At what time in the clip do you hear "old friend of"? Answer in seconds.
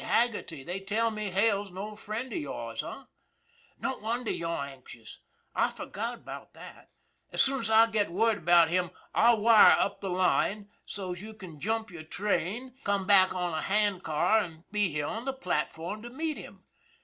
1.77-2.39